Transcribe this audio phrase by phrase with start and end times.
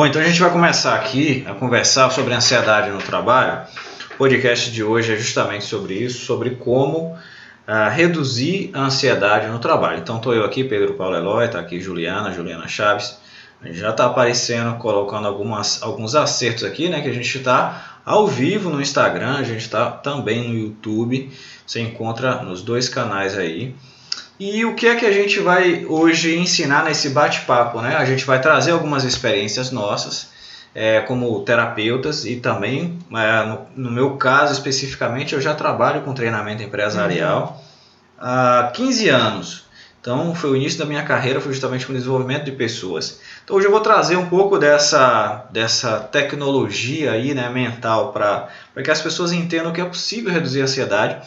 [0.00, 3.68] Bom, então a gente vai começar aqui a conversar sobre ansiedade no trabalho.
[4.14, 9.58] O podcast de hoje é justamente sobre isso, sobre como uh, reduzir a ansiedade no
[9.58, 9.98] trabalho.
[9.98, 13.18] Então estou eu aqui, Pedro Paulo Eloy, está aqui Juliana, Juliana Chaves.
[13.60, 17.02] A gente já está aparecendo, colocando algumas, alguns acertos aqui, né?
[17.02, 21.30] Que a gente está ao vivo no Instagram, a gente está também no YouTube.
[21.66, 23.74] Você encontra nos dois canais aí.
[24.40, 27.82] E o que é que a gente vai hoje ensinar nesse bate-papo?
[27.82, 27.94] Né?
[27.94, 30.30] A gente vai trazer algumas experiências nossas
[30.74, 36.14] é, como terapeutas e também, é, no, no, meu caso especificamente, eu já trabalho com
[36.14, 37.62] treinamento empresarial
[38.18, 38.26] uhum.
[38.26, 39.64] há 15 anos.
[40.00, 43.20] Então, foi o início da minha carreira, foi justamente com o desenvolvimento de pessoas.
[43.44, 48.48] Então, hoje eu vou trazer um pouco dessa, dessa tecnologia aí, né, mental para
[48.82, 51.20] que as pessoas entendam que é possível reduzir a ansiedade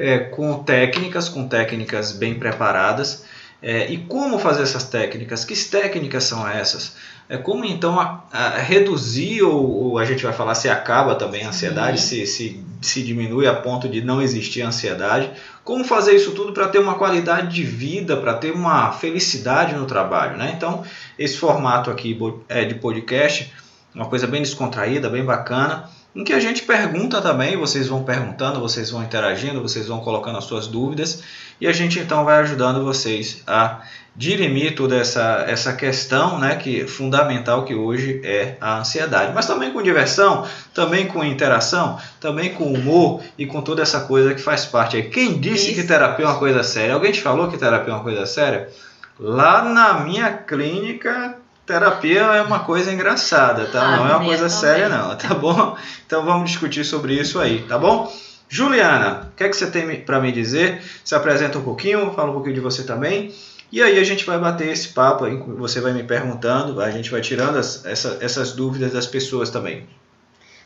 [0.00, 3.24] é, com técnicas, com técnicas bem preparadas.
[3.62, 5.44] É, e como fazer essas técnicas?
[5.44, 6.96] Que técnicas são essas?
[7.28, 11.44] É como então a, a reduzir ou, ou, a gente vai falar se acaba também
[11.44, 15.30] a ansiedade, se, se, se diminui a ponto de não existir ansiedade.
[15.62, 19.84] Como fazer isso tudo para ter uma qualidade de vida, para ter uma felicidade no
[19.84, 20.54] trabalho, né?
[20.56, 20.82] Então
[21.18, 23.52] esse formato aqui é de podcast,
[23.94, 28.58] uma coisa bem descontraída, bem bacana em que a gente pergunta também, vocês vão perguntando,
[28.58, 31.22] vocês vão interagindo, vocês vão colocando as suas dúvidas
[31.60, 33.82] e a gente então vai ajudando vocês a
[34.16, 39.32] dirimir toda essa, essa questão né, que fundamental que hoje é a ansiedade.
[39.32, 44.34] Mas também com diversão, também com interação, também com humor e com toda essa coisa
[44.34, 45.04] que faz parte aí.
[45.04, 45.80] Quem disse Isso.
[45.80, 46.94] que terapia é uma coisa séria?
[46.94, 48.68] Alguém te falou que terapia é uma coisa séria?
[49.16, 51.36] Lá na minha clínica
[51.70, 53.80] terapia é uma coisa engraçada, tá?
[53.80, 54.58] Ah, não é uma coisa também.
[54.58, 55.76] séria, não, tá bom?
[56.04, 58.12] Então vamos discutir sobre isso aí, tá bom?
[58.48, 60.82] Juliana, o que é que você tem para me dizer?
[61.04, 63.32] Se apresenta um pouquinho, fala um pouquinho de você também.
[63.70, 67.08] E aí a gente vai bater esse papo aí, você vai me perguntando, a gente
[67.08, 69.86] vai tirando as, essa, essas dúvidas das pessoas também.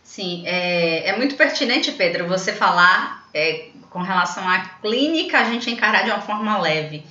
[0.02, 5.70] Sim, é, é muito pertinente, Pedro, você falar é, com relação à clínica, a gente
[5.70, 7.04] encarar de uma forma leve.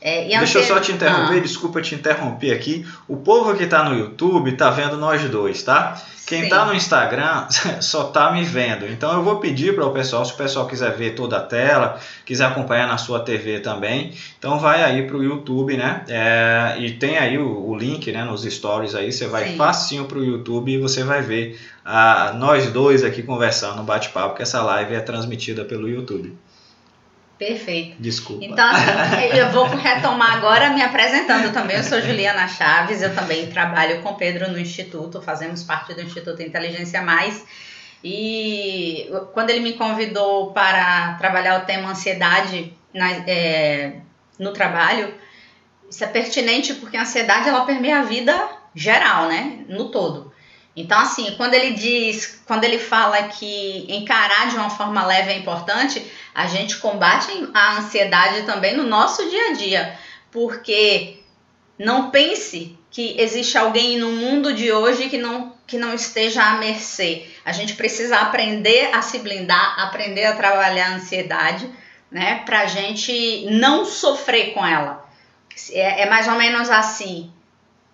[0.00, 1.40] É, Deixa eu só te interromper, ah.
[1.40, 2.86] desculpa te interromper aqui.
[3.06, 6.00] O povo que está no YouTube está vendo nós dois, tá?
[6.30, 7.48] Quem está no Instagram
[7.82, 8.86] só está me vendo.
[8.86, 11.98] Então eu vou pedir para o pessoal, se o pessoal quiser ver toda a tela,
[12.24, 16.04] quiser acompanhar na sua TV também, então vai aí para o YouTube, né?
[16.08, 19.56] É, e tem aí o, o, link né, nos stories aí, você vai Sim.
[19.56, 24.36] facinho para o YouTube e você vai ver a, nós dois aqui conversando no bate-papo,
[24.36, 26.32] que essa live é transmitida pelo YouTube.
[27.40, 27.96] Perfeito.
[27.98, 28.44] Desculpa.
[28.44, 31.78] Então, assim, eu vou retomar agora me apresentando também.
[31.78, 36.42] Eu sou Juliana Chaves, eu também trabalho com Pedro no Instituto, fazemos parte do Instituto
[36.42, 37.42] Inteligência Mais.
[38.04, 44.00] E quando ele me convidou para trabalhar o tema ansiedade na, é,
[44.38, 45.14] no trabalho,
[45.90, 49.64] isso é pertinente porque a ansiedade ela permeia a vida geral, né?
[49.66, 50.30] No todo.
[50.80, 55.38] Então, assim, quando ele diz, quando ele fala que encarar de uma forma leve é
[55.38, 56.04] importante,
[56.34, 59.98] a gente combate a ansiedade também no nosso dia a dia,
[60.30, 61.18] porque
[61.78, 66.58] não pense que existe alguém no mundo de hoje que não, que não esteja à
[66.58, 67.26] mercê.
[67.44, 71.70] A gente precisa aprender a se blindar, aprender a trabalhar a ansiedade,
[72.10, 75.08] né, para gente não sofrer com ela.
[75.72, 77.32] É, é mais ou menos assim: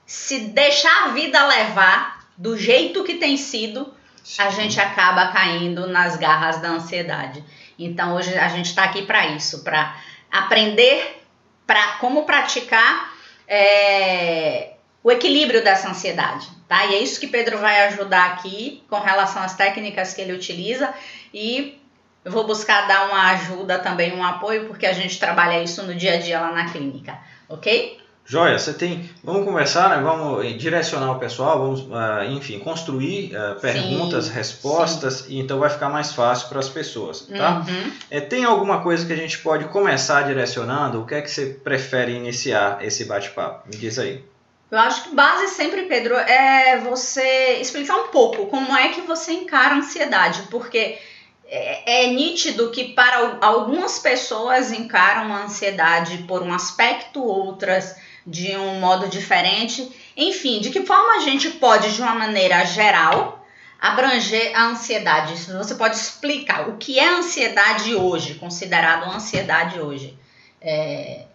[0.06, 3.92] se deixar a vida levar, do jeito que tem sido,
[4.22, 4.42] Sim.
[4.42, 7.42] a gente acaba caindo nas garras da ansiedade.
[7.78, 9.96] Então hoje a gente está aqui para isso, para
[10.30, 11.22] aprender
[11.66, 13.12] para como praticar
[13.48, 16.86] é, o equilíbrio dessa ansiedade, tá?
[16.86, 20.94] E é isso que Pedro vai ajudar aqui com relação às técnicas que ele utiliza
[21.34, 21.80] e
[22.24, 25.94] eu vou buscar dar uma ajuda também, um apoio, porque a gente trabalha isso no
[25.94, 27.18] dia a dia lá na clínica,
[27.48, 28.00] ok?
[28.28, 29.08] Joia, você tem.
[29.22, 30.02] Vamos conversar, né?
[30.02, 35.34] vamos direcionar o pessoal, vamos, uh, enfim, construir uh, perguntas, sim, respostas, sim.
[35.34, 37.64] e então vai ficar mais fácil para as pessoas, tá?
[37.68, 37.92] Uhum.
[38.10, 41.02] É, tem alguma coisa que a gente pode começar direcionando?
[41.02, 43.68] O que é que você prefere iniciar esse bate-papo?
[43.68, 44.24] Me diz aí.
[44.72, 49.34] Eu acho que base sempre, Pedro, é você explicar um pouco como é que você
[49.34, 50.98] encara a ansiedade, porque
[51.46, 57.94] é, é, nítido que para algumas pessoas encaram a ansiedade por um aspecto, outras
[58.26, 59.88] de um modo diferente.
[60.16, 63.46] Enfim, de que forma a gente pode, de uma maneira geral,
[63.80, 65.34] abranger a ansiedade?
[65.34, 70.18] Você pode explicar o que é ansiedade hoje, considerado ansiedade hoje?
[70.60, 71.26] É,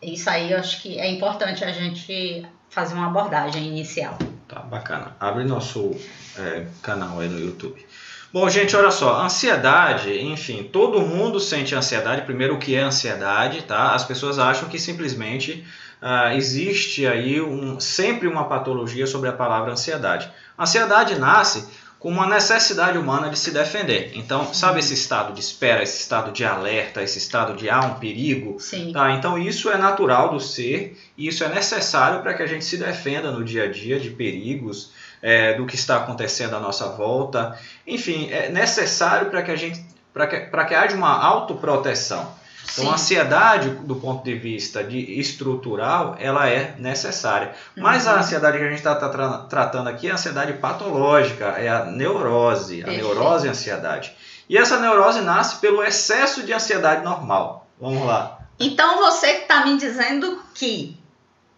[0.00, 4.16] isso aí eu acho que é importante a gente fazer uma abordagem inicial.
[4.46, 5.14] Tá, bacana.
[5.20, 5.94] Abre nosso
[6.38, 7.84] é, canal aí no YouTube.
[8.30, 12.22] Bom, gente, olha só, ansiedade, enfim, todo mundo sente ansiedade.
[12.22, 13.94] Primeiro, o que é ansiedade, tá?
[13.94, 15.64] As pessoas acham que simplesmente
[16.02, 20.30] uh, existe aí um, sempre uma patologia sobre a palavra ansiedade.
[20.56, 21.68] A ansiedade nasce
[21.98, 24.12] com uma necessidade humana de se defender.
[24.14, 27.86] Então, sabe esse estado de espera, esse estado de alerta, esse estado de há ah,
[27.86, 28.60] um perigo?
[28.60, 28.92] Sim.
[28.92, 29.12] Tá?
[29.12, 32.76] Então, isso é natural do ser e isso é necessário para que a gente se
[32.76, 37.58] defenda no dia a dia de perigos, é, do que está acontecendo à nossa volta.
[37.84, 42.32] Enfim, é necessário para que a gente para que, que haja uma autoproteção.
[42.72, 42.90] Então, Sim.
[42.90, 47.54] a ansiedade, do ponto de vista de estrutural, ela é necessária.
[47.76, 48.18] Mas a uhum.
[48.18, 51.84] ansiedade que a gente está tá tra tratando aqui é a ansiedade patológica, é a
[51.86, 53.04] neurose, Perfeito.
[53.04, 54.12] a neurose e a ansiedade.
[54.48, 57.66] E essa neurose nasce pelo excesso de ansiedade normal.
[57.80, 58.38] Vamos lá.
[58.58, 60.98] Então, você está me dizendo que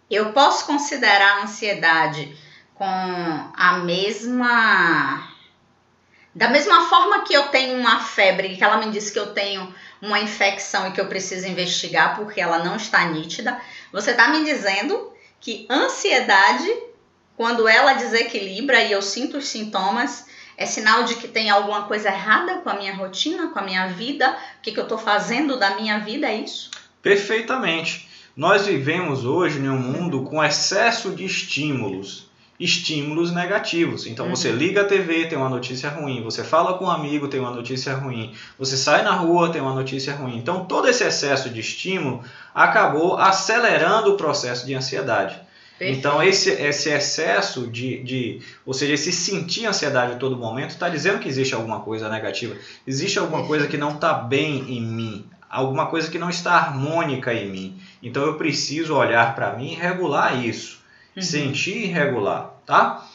[0.09, 2.35] eu posso considerar a ansiedade
[2.75, 5.27] com a mesma.
[6.33, 9.73] Da mesma forma que eu tenho uma febre, que ela me disse que eu tenho
[10.01, 13.59] uma infecção e que eu preciso investigar porque ela não está nítida,
[13.91, 16.69] você está me dizendo que ansiedade,
[17.37, 20.25] quando ela desequilibra e eu sinto os sintomas,
[20.57, 23.87] é sinal de que tem alguma coisa errada com a minha rotina, com a minha
[23.87, 26.71] vida, o que, que eu estou fazendo da minha vida, é isso?
[27.01, 28.09] Perfeitamente.
[28.35, 32.30] Nós vivemos hoje em um mundo com excesso de estímulos
[32.61, 34.05] estímulos negativos.
[34.05, 34.35] Então uhum.
[34.35, 37.51] você liga a TV, tem uma notícia ruim, você fala com um amigo, tem uma
[37.51, 40.37] notícia ruim, você sai na rua, tem uma notícia ruim.
[40.37, 42.23] Então todo esse excesso de estímulo
[42.53, 45.39] acabou acelerando o processo de ansiedade.
[45.77, 45.97] Perfeito.
[45.97, 50.87] Então esse, esse excesso de, de, ou seja, esse sentir ansiedade a todo momento está
[50.87, 52.55] dizendo que existe alguma coisa negativa,
[52.85, 57.33] existe alguma coisa que não está bem em mim, alguma coisa que não está harmônica
[57.33, 57.81] em mim.
[58.03, 60.80] Então eu preciso olhar para mim e regular isso
[61.21, 61.31] uhum.
[61.31, 63.05] sentir irregular, tá?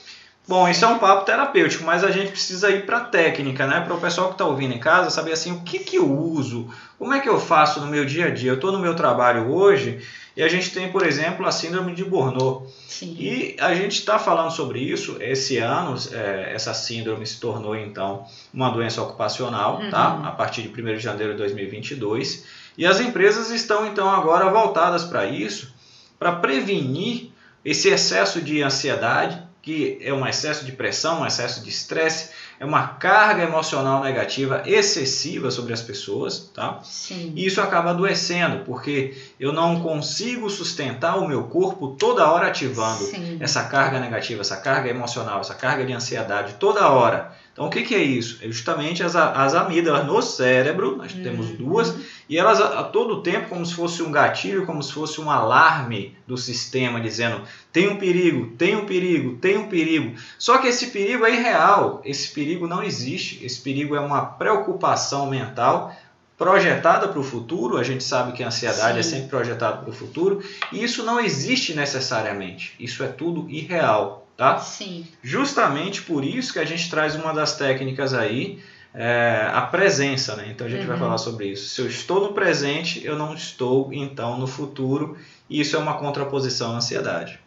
[0.49, 3.81] Bom, isso é um papo terapêutico, mas a gente precisa ir para a técnica, né?
[3.81, 6.69] Para o pessoal que está ouvindo em casa saber assim o que, que eu uso,
[6.97, 8.53] como é que eu faço no meu dia a dia.
[8.53, 10.01] Eu estou no meu trabalho hoje
[10.37, 12.73] e a gente tem, por exemplo, a síndrome de Burnout.
[12.87, 13.17] Sim.
[13.19, 15.17] E a gente está falando sobre isso.
[15.19, 18.25] Esse ano, é, essa síndrome se tornou então
[18.55, 19.91] uma doença ocupacional, uhum.
[19.91, 20.23] tá?
[20.27, 22.45] A partir de 1 de janeiro de 2022.
[22.79, 25.75] E as empresas estão então agora voltadas para isso,
[26.21, 27.33] para prevenir
[27.67, 32.31] esse excesso de ansiedade, que é um excesso de pressão, um excesso de estresse,
[32.61, 36.79] é uma carga emocional negativa excessiva sobre as pessoas, tá?
[36.85, 37.33] Sim.
[37.35, 43.03] E isso acaba adoecendo, porque eu não consigo sustentar o meu corpo toda hora ativando
[43.03, 43.39] Sim.
[43.41, 47.33] essa carga negativa, essa carga emocional, essa carga de ansiedade toda hora.
[47.53, 48.39] Então, o que, que é isso?
[48.43, 51.23] É justamente as, as amígdalas no cérebro, nós uhum.
[51.23, 51.93] temos duas,
[52.29, 55.31] e elas a, a, todo tempo, como se fosse um gatilho, como se fosse um
[55.31, 57.43] alarme do sistema, dizendo:
[57.73, 60.17] tem um perigo, tem um perigo, tem um perigo.
[60.39, 65.29] Só que esse perigo é irreal, esse perigo não existe, esse perigo é uma preocupação
[65.29, 65.95] mental
[66.37, 69.09] projetada para o futuro, a gente sabe que a ansiedade é Sim.
[69.09, 74.27] é sempre projetada para o futuro, e isso não existe necessariamente, isso é tudo irreal
[74.37, 74.59] tá?
[74.59, 75.07] Sim.
[75.23, 78.63] Justamente por isso que a gente traz uma das técnicas aí,
[78.99, 80.49] é, a presença, né?
[80.51, 80.87] Então a gente uhum.
[80.87, 81.69] vai falar sobre isso.
[81.69, 85.19] Se eu estou no presente, eu não estou então no futuro,
[85.51, 87.39] e isso é uma contraposição à ansiedade.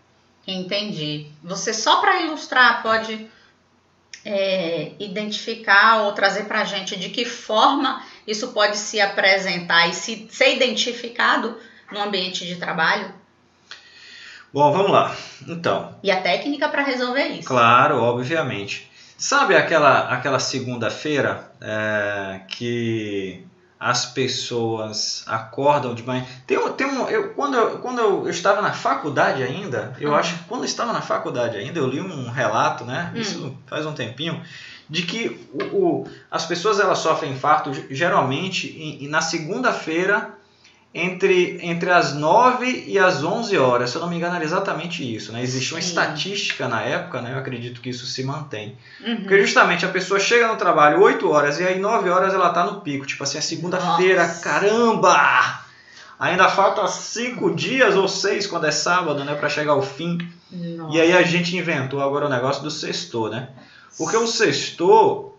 [0.46, 1.26] Entendi.
[1.44, 3.28] Você só para ilustrar pode
[4.24, 9.94] é, identificar ou trazer para a gente de que forma isso pode se apresentar e
[9.94, 11.58] se ser identificado
[11.92, 13.12] no ambiente de trabalho?
[14.54, 15.16] Bom, vamos lá.
[15.48, 15.96] Então.
[16.04, 17.48] E a técnica para resolver isso?
[17.48, 18.89] Claro, obviamente.
[19.20, 23.46] Sabe aquela, aquela segunda-feira é, que
[23.78, 26.26] as pessoas acordam de manhã?
[26.48, 30.16] Tem, tem um, eu, quando eu, quando eu, eu estava na faculdade ainda, eu hum.
[30.16, 33.12] acho que quando eu estava na faculdade ainda, eu li um relato, né?
[33.14, 33.20] Hum.
[33.20, 34.42] Isso faz um tempinho,
[34.90, 38.68] de que o, o, as pessoas elas sofrem infarto geralmente
[39.02, 40.39] e na segunda-feira
[40.94, 43.92] entre, entre as 9 e as 11 horas.
[43.92, 45.32] Se eu não me engano, era exatamente isso.
[45.32, 45.44] Né?
[45.44, 45.90] Existia uma Sim.
[45.90, 47.34] estatística na época, né?
[47.34, 48.76] eu acredito que isso se mantém.
[49.06, 49.18] Uhum.
[49.18, 52.64] Porque justamente a pessoa chega no trabalho 8 horas e aí 9 horas ela está
[52.64, 53.06] no pico.
[53.06, 55.62] Tipo assim, é segunda-feira, caramba!
[56.20, 59.36] Ainda falta 5 dias ou 6 quando é sábado, né?
[59.36, 60.18] para chegar ao fim.
[60.52, 60.98] Nossa.
[60.98, 63.50] E aí a gente inventou agora o negócio do sextor, né?
[63.96, 65.36] Porque o sextor,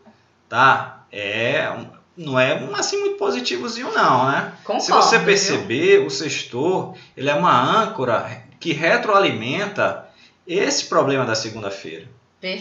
[0.49, 1.05] tá?
[1.11, 1.69] É
[2.17, 4.53] não é assim muito positivozinho não, né?
[4.65, 6.07] Concordo, Se você perceber, viu?
[6.07, 10.07] o sextor, ele é uma âncora que retroalimenta
[10.47, 12.07] esse problema da segunda-feira.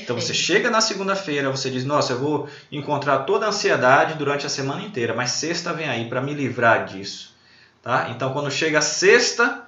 [0.04, 4.46] Então você chega na segunda-feira, você diz: "Nossa, eu vou encontrar toda a ansiedade durante
[4.46, 7.34] a semana inteira, mas sexta vem aí para me livrar disso",
[7.82, 8.10] tá?
[8.10, 9.68] Então quando chega sexta,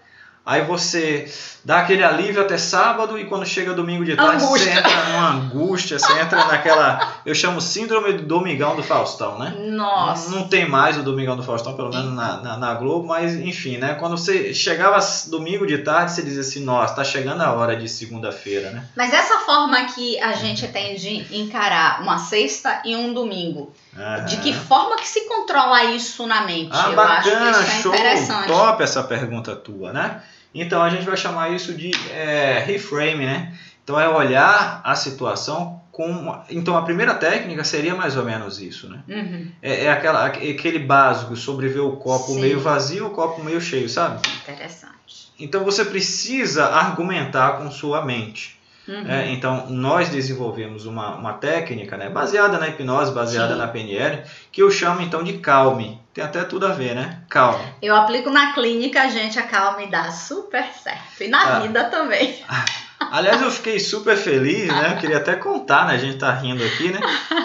[0.51, 1.31] Aí você
[1.63, 4.73] dá aquele alívio até sábado e quando chega domingo de tarde Angústia.
[4.73, 7.13] você entra numa angústia, você entra naquela.
[7.25, 9.53] Eu chamo síndrome do Domingão do Faustão, né?
[9.69, 10.29] Nossa.
[10.31, 13.77] Não tem mais o Domingão do Faustão, pelo menos na, na, na Globo, mas enfim,
[13.77, 13.93] né?
[13.93, 17.87] Quando você chegava domingo de tarde, você dizia assim, nossa, tá chegando a hora de
[17.87, 18.83] segunda-feira, né?
[18.97, 24.25] Mas essa forma que a gente tem de encarar uma sexta e um domingo, Aham.
[24.25, 26.71] de que forma que se controla isso na mente?
[26.73, 28.47] Ah, Eu bacana, acho que isso é show, interessante.
[28.47, 30.21] top essa pergunta tua, né?
[30.53, 33.57] Então a gente vai chamar isso de é, reframe, né?
[33.83, 36.05] Então é olhar a situação com.
[36.09, 39.01] uma- Então a primeira técnica seria mais ou menos isso, né?
[39.07, 42.41] Uhum, É, é aquela, aquele básico sobre ver o copo Sim.
[42.41, 44.19] meio vazio, o copo meio cheio, sabe?
[44.41, 45.31] interessante.
[45.39, 48.60] Então você precisa argumentar com sua mente.
[48.87, 49.05] Uhum.
[49.09, 53.59] É, então, nós desenvolvemos uma, uma técnica né, baseada na hipnose, baseada Sim.
[53.59, 55.99] na PNL, que eu chamo então de calme.
[56.13, 57.19] Tem até tudo a ver, né?
[57.29, 57.63] Calme.
[57.81, 61.21] Eu aplico na clínica, gente, a calma e dá super certo.
[61.23, 61.59] E na Ah.
[61.59, 62.35] vida também.
[63.11, 64.91] Aliás, eu fiquei super feliz, né?
[64.93, 65.95] Eu queria até contar, né?
[65.95, 66.99] A gente tá rindo aqui, né?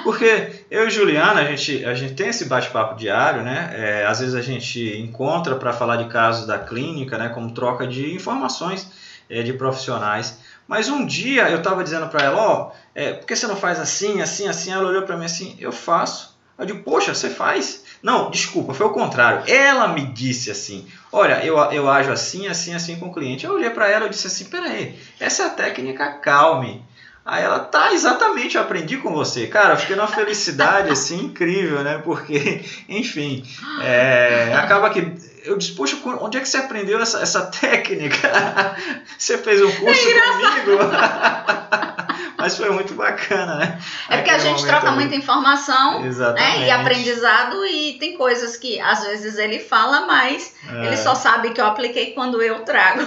[0.05, 3.71] Porque eu e Juliana, a gente, a gente tem esse bate-papo diário, né?
[3.73, 7.31] É, às vezes a gente encontra para falar de casos da clínica, né?
[7.31, 8.87] Como troca de informações
[9.31, 10.39] é, de profissionais.
[10.67, 13.79] Mas um dia eu tava dizendo para ela, ó, é, por que você não faz
[13.79, 14.73] assim, assim, assim?
[14.73, 16.37] Ela olhou para mim assim, eu faço.
[16.59, 17.85] Eu digo, poxa, você faz?
[18.03, 19.45] Não, desculpa, foi o contrário.
[19.47, 23.45] Ela me disse assim, olha, eu, eu ajo assim, assim, assim com o cliente.
[23.45, 26.83] Eu olhei para ela e disse assim, peraí, essa é a técnica calme.
[27.29, 29.49] Aí ela, tá, exatamente, eu aprendi com você.
[29.49, 32.01] Cara, eu fiquei numa felicidade, assim, incrível, né?
[32.05, 33.45] Porque, enfim,
[33.83, 35.13] é, acaba que...
[35.45, 38.29] Eu disse, poxa, onde é que você aprendeu essa, essa técnica?
[39.17, 40.79] Você fez um curso comigo?
[42.37, 43.79] Mas foi muito bacana, né?
[44.09, 44.97] É porque a Aquele gente momento troca ali.
[44.97, 46.59] muita informação Exatamente.
[46.61, 50.87] né, e aprendizado e tem coisas que às vezes ele fala, mas É.
[50.87, 53.07] ele só sabe que eu apliquei quando eu trago.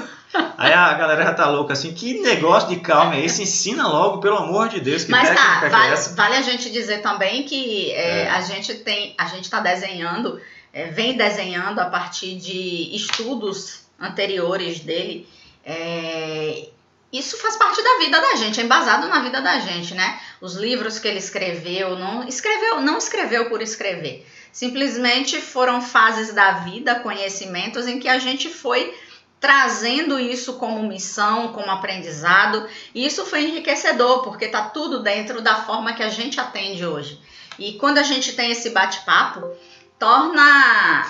[0.58, 3.42] Aí a galera já tá louca assim, que negócio de calma é esse?
[3.44, 6.16] Ensina logo, pelo amor de Deus, que Mas tá, é vale, essa?
[6.16, 8.30] vale a gente dizer também que é, É.
[8.30, 10.40] a gente tem, a gente está desenhando,
[10.72, 15.28] é, vem desenhando a partir de estudos anteriores dele.
[15.66, 16.68] é,
[17.12, 20.20] isso faz parte da vida da gente, é embasado na vida da gente, né?
[20.40, 24.28] Os livros que ele escreveu, não escreveu, não escreveu por escrever.
[24.52, 28.94] Simplesmente foram fases da vida, conhecimentos em que a gente foi
[29.40, 35.64] trazendo isso como missão, como aprendizado, e isso foi enriquecedor, porque tá tudo dentro da
[35.64, 37.20] forma que a gente atende hoje.
[37.58, 39.50] E quando a gente tem esse bate-papo,
[39.98, 41.06] torna,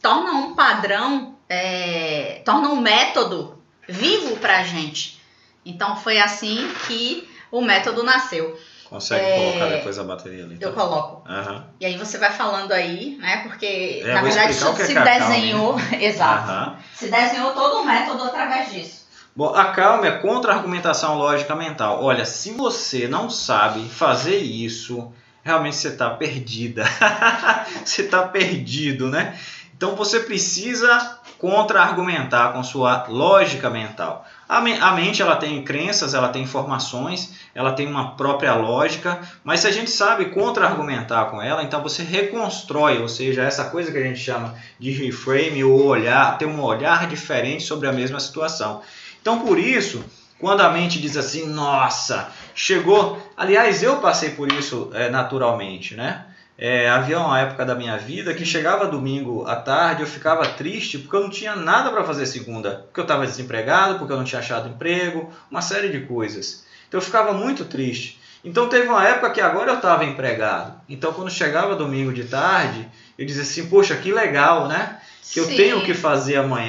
[0.00, 5.20] torna um padrão, é, torna um método vivo pra gente.
[5.64, 8.58] Então foi assim que o método nasceu.
[8.88, 10.56] Consegue É, colocar depois a bateria ali.
[10.56, 10.66] tá?
[10.66, 11.28] Eu coloco.
[11.28, 11.64] Aham.
[11.80, 13.38] E aí você vai falando aí, né?
[13.38, 16.50] Porque É, na verdade que é se é desenhou, exato.
[16.50, 16.76] Aham.
[16.94, 19.04] Se desenhou todo o método através disso.
[19.36, 22.04] Bom, a calma é contra-argumentação lógica mental.
[22.04, 25.12] Olha, se você não sabe fazer isso,
[25.42, 26.84] realmente você está perdida.
[27.84, 29.36] você está perdido, né?
[29.76, 34.24] Então você precisa contra-argumentar com sua lógica mental.
[34.48, 39.20] A, me- a mente ela tem crenças, ela tem informações, ela tem uma própria lógica,
[39.42, 43.90] mas se a gente sabe contra-argumentar com ela, então você reconstrói, ou seja, essa coisa
[43.90, 48.20] que a gente chama de reframe ou olhar, ter um olhar diferente sobre a mesma
[48.20, 48.82] situação.
[49.20, 50.04] Então, por isso,
[50.38, 53.18] quando a mente diz assim, nossa, chegou.
[53.36, 56.26] Aliás, eu passei por isso é, naturalmente, né?
[56.56, 60.98] É, havia uma época da minha vida que chegava domingo à tarde, eu ficava triste
[60.98, 62.84] porque eu não tinha nada para fazer segunda.
[62.86, 66.64] Porque eu estava desempregado, porque eu não tinha achado emprego, uma série de coisas.
[66.88, 68.20] Então eu ficava muito triste.
[68.44, 70.80] Então teve uma época que agora eu estava empregado.
[70.88, 75.00] Então quando chegava domingo de tarde, eu dizia assim, poxa, que legal, né?
[75.32, 75.56] Que eu Sim.
[75.56, 76.62] tenho o que fazer amanhã.